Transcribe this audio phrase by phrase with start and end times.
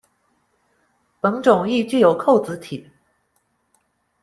[1.19, 2.89] 本种亦具有扣子体。